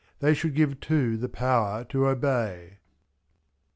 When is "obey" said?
2.07-2.79